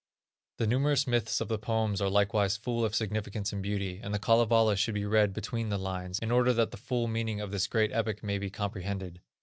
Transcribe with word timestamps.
The 0.57 0.65
numerous 0.65 1.05
myths 1.05 1.41
of 1.41 1.47
the 1.47 1.59
poem 1.59 1.93
are 2.01 2.09
likewise 2.09 2.57
full 2.57 2.83
of 2.83 2.95
significance 2.95 3.53
and 3.53 3.61
beauty, 3.61 3.99
and 4.01 4.11
the 4.11 4.17
Kalevala 4.17 4.75
should 4.75 4.95
be 4.95 5.05
read 5.05 5.31
between 5.31 5.69
the 5.69 5.77
lines, 5.77 6.17
in 6.17 6.31
order 6.31 6.53
that 6.53 6.71
the 6.71 6.77
fall 6.77 7.07
meaning 7.07 7.39
of 7.39 7.51
this 7.51 7.67
great 7.67 7.91
epic 7.91 8.23
may 8.23 8.39
be 8.39 8.49
comprehended. 8.49 9.21